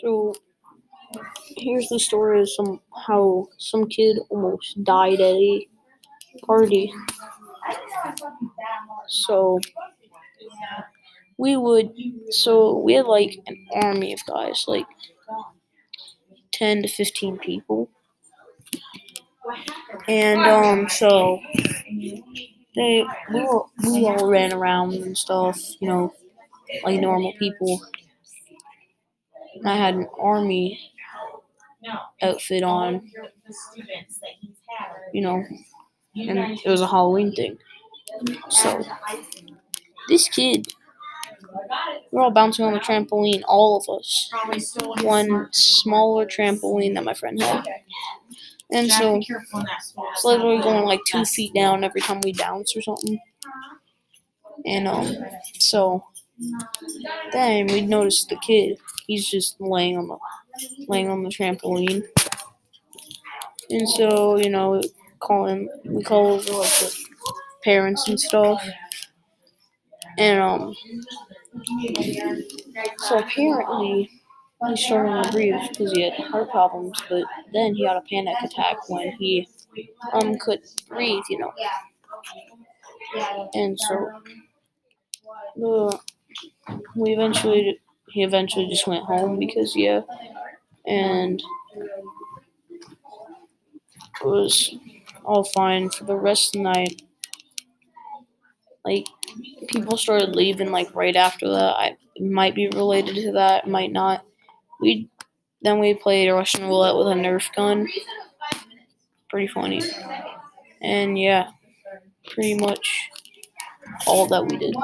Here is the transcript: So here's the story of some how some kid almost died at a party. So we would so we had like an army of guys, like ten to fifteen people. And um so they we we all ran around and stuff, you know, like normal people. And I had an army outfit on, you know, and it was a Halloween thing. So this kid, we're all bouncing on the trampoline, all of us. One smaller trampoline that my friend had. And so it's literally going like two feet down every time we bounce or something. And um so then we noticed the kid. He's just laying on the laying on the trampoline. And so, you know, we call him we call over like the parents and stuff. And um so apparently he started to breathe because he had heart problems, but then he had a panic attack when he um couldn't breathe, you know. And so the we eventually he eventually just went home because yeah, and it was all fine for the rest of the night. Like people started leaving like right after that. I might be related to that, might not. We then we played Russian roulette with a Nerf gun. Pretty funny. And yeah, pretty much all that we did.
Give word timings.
So 0.00 0.34
here's 1.56 1.88
the 1.88 1.98
story 1.98 2.40
of 2.40 2.50
some 2.50 2.80
how 3.06 3.46
some 3.58 3.88
kid 3.88 4.18
almost 4.30 4.82
died 4.84 5.20
at 5.20 5.34
a 5.34 5.66
party. 6.46 6.92
So 9.08 9.58
we 11.38 11.56
would 11.56 11.92
so 12.30 12.78
we 12.78 12.94
had 12.94 13.06
like 13.06 13.38
an 13.46 13.66
army 13.82 14.12
of 14.12 14.20
guys, 14.26 14.64
like 14.66 14.86
ten 16.50 16.82
to 16.82 16.88
fifteen 16.88 17.38
people. 17.38 17.88
And 20.08 20.40
um 20.40 20.88
so 20.88 21.40
they 22.74 23.04
we 23.32 23.40
we 23.90 24.04
all 24.06 24.26
ran 24.28 24.52
around 24.52 24.94
and 24.94 25.16
stuff, 25.16 25.58
you 25.80 25.88
know, 25.88 26.14
like 26.84 27.00
normal 27.00 27.32
people. 27.38 27.80
And 29.58 29.68
I 29.68 29.76
had 29.76 29.94
an 29.94 30.08
army 30.20 30.92
outfit 32.22 32.62
on, 32.62 33.10
you 35.12 35.22
know, 35.22 35.44
and 36.16 36.38
it 36.64 36.68
was 36.68 36.80
a 36.80 36.86
Halloween 36.86 37.32
thing. 37.34 37.58
So 38.50 38.82
this 40.08 40.28
kid, 40.28 40.66
we're 42.10 42.22
all 42.22 42.30
bouncing 42.30 42.64
on 42.64 42.72
the 42.72 42.80
trampoline, 42.80 43.42
all 43.46 43.76
of 43.78 43.98
us. 43.98 44.30
One 45.02 45.48
smaller 45.52 46.26
trampoline 46.26 46.94
that 46.94 47.04
my 47.04 47.14
friend 47.14 47.40
had. 47.40 47.64
And 48.72 48.90
so 48.90 49.20
it's 49.20 50.24
literally 50.24 50.62
going 50.62 50.84
like 50.84 51.00
two 51.06 51.24
feet 51.24 51.54
down 51.54 51.84
every 51.84 52.00
time 52.00 52.20
we 52.20 52.32
bounce 52.32 52.76
or 52.76 52.82
something. 52.82 53.18
And 54.64 54.88
um 54.88 55.14
so 55.58 56.04
then 57.32 57.66
we 57.68 57.82
noticed 57.82 58.28
the 58.28 58.36
kid. 58.36 58.78
He's 59.06 59.28
just 59.30 59.60
laying 59.60 59.96
on 59.96 60.08
the 60.08 60.18
laying 60.88 61.08
on 61.08 61.22
the 61.22 61.28
trampoline. 61.30 62.04
And 63.70 63.88
so, 63.88 64.36
you 64.36 64.50
know, 64.50 64.72
we 64.72 64.90
call 65.20 65.46
him 65.46 65.68
we 65.84 66.02
call 66.02 66.32
over 66.34 66.52
like 66.52 66.70
the 66.78 66.94
parents 67.64 68.08
and 68.08 68.18
stuff. 68.20 68.62
And 70.18 70.40
um 70.40 70.74
so 72.98 73.18
apparently 73.18 74.10
he 74.68 74.76
started 74.76 75.24
to 75.24 75.32
breathe 75.32 75.54
because 75.70 75.92
he 75.92 76.02
had 76.02 76.14
heart 76.14 76.50
problems, 76.50 77.00
but 77.08 77.24
then 77.52 77.74
he 77.74 77.84
had 77.86 77.96
a 77.96 78.02
panic 78.08 78.36
attack 78.42 78.88
when 78.88 79.12
he 79.12 79.48
um 80.12 80.36
couldn't 80.38 80.84
breathe, 80.88 81.24
you 81.30 81.38
know. 81.38 81.52
And 83.54 83.78
so 83.78 84.10
the 85.56 85.98
we 86.94 87.12
eventually 87.12 87.80
he 88.10 88.22
eventually 88.22 88.68
just 88.68 88.86
went 88.86 89.04
home 89.04 89.38
because 89.38 89.74
yeah, 89.76 90.02
and 90.86 91.42
it 94.20 94.26
was 94.26 94.74
all 95.24 95.44
fine 95.44 95.90
for 95.90 96.04
the 96.04 96.16
rest 96.16 96.54
of 96.54 96.60
the 96.62 96.64
night. 96.64 97.02
Like 98.84 99.06
people 99.68 99.96
started 99.96 100.36
leaving 100.36 100.70
like 100.70 100.94
right 100.94 101.16
after 101.16 101.48
that. 101.48 101.74
I 101.76 101.96
might 102.20 102.54
be 102.54 102.68
related 102.68 103.16
to 103.16 103.32
that, 103.32 103.68
might 103.68 103.92
not. 103.92 104.24
We 104.80 105.08
then 105.62 105.80
we 105.80 105.94
played 105.94 106.30
Russian 106.30 106.64
roulette 106.64 106.96
with 106.96 107.08
a 107.08 107.12
Nerf 107.14 107.54
gun. 107.54 107.88
Pretty 109.28 109.48
funny. 109.48 109.82
And 110.80 111.18
yeah, 111.18 111.50
pretty 112.28 112.54
much 112.54 113.10
all 114.06 114.26
that 114.28 114.46
we 114.46 114.56
did. 114.58 114.74